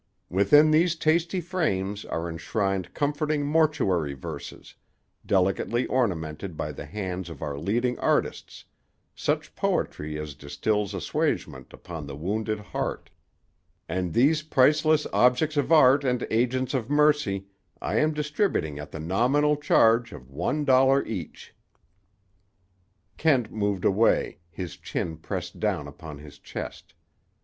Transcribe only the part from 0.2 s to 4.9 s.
Within these tasty frames are enshrined comforting mortuary verses,